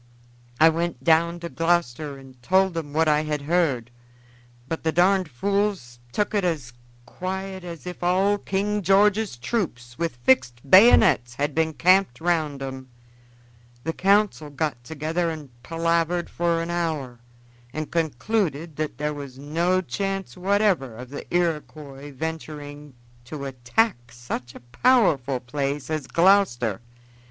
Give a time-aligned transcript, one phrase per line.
[0.59, 3.91] I went down to Gloucester and told 'em what I had heard,
[4.67, 6.73] but the darned fools tuk it as
[7.05, 12.89] quiet as if all King George's troops with fixed bayonets had been camped round 'em.
[13.83, 17.19] The council got together and palavered for an hour,
[17.71, 22.95] and concluded that there was no chance whatever of the Iroquois venturing
[23.25, 26.81] to attack such a powerful place as Gloucester.